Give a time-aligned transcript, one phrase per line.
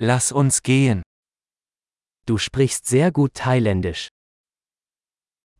[0.00, 1.02] Lass uns gehen.
[2.24, 4.02] Du sprichst sehr gut Thailändisch.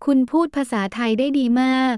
[0.04, 1.96] คุณพูดภาษาไทยได้ดีมาก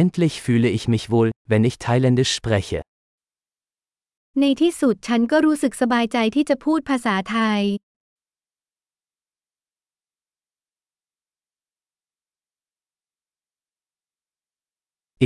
[0.00, 2.78] Endlich fühle ich mich wohl, wenn ich Thailändisch spreche.
[4.40, 7.62] ในที่สุดฉันก็รู้สึกสบายใจที่จะพูดภาษาไทย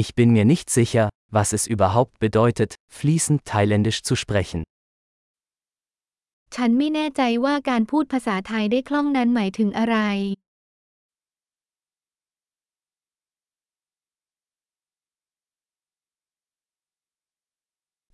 [0.00, 1.04] Ich bin mir nicht sicher,
[1.37, 4.61] was es überhaupt bedeutet, fließend Thailändisch zu sprechen.
[6.55, 9.97] ฉันไม่แน่ใจว่าการพูดภาษาไทยได้คล่องนั้นหมายถึงอะไร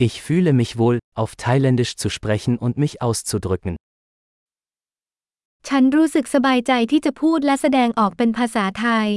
[0.07, 3.73] Ich fühle mich wohl, auf Thailändisch zu sprechen und mich auszudrücken.
[5.67, 9.09] ฉันรู้สึกสบายใจที่จะพูดและแสดงออกเป็นภาษาไทย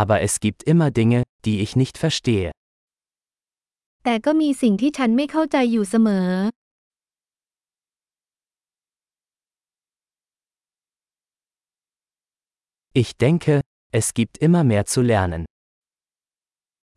[0.00, 2.50] Aber es gibt immer Dinge, die ich nicht verstehe.
[4.04, 6.28] แต่ก็มีสิ่งที่ฉันไม่เข้าใจอยู่เสมอ
[13.02, 13.54] Ich denke,
[14.00, 15.42] es gibt immer mehr zu lernen.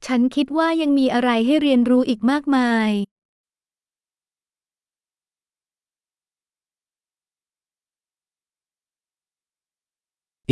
[0.05, 2.91] ฉันคิดว่ายังมีอะไรให้เรียนรู้อีกมากมาย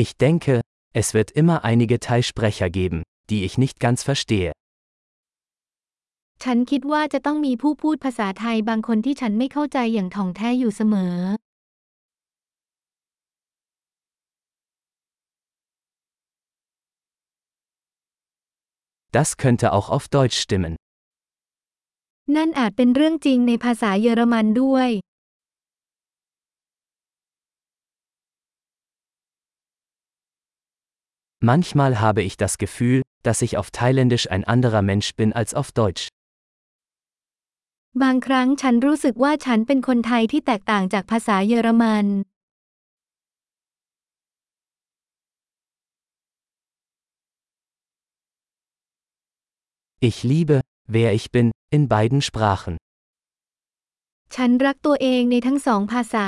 [0.04, 0.54] Ich denke,
[0.98, 4.52] es wird immer einige Thai-Sprecher geben, die ich nicht ganz verstehe.
[6.44, 11.16] ฉันคิดว่าจะต้องมีผู้พูดภาษาไทยบางคนที่ฉันไม่เข้าใจอย่างถ่องแท้อยู่เสมอ
[19.18, 20.74] Das könnte auch auf Deutsch stimmen.
[22.36, 24.90] นั่นอาจเป็นเรื่องจริงในภาษาเยอรมันด้วย
[31.48, 35.72] Manchmal habe ich das Gefühl, dass ich auf Thailändisch ein anderer Mensch bin als auf
[35.72, 36.08] Deutsch.
[38.02, 42.06] บางครั้งฉันรู้สึกว่าฉันเป็นคนไทยที่แตกต่างจากภาษาเยอรมัน
[50.10, 50.58] Ich liebe,
[50.96, 52.76] wer ich bin, in beiden Sprachen.
[54.36, 56.28] ฉันรักตัวเองในทั้งสองภาษา